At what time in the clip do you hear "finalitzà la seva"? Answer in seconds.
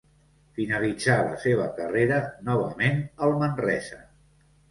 0.59-1.67